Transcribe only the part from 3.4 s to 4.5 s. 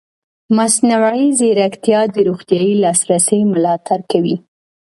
ملاتړ کوي.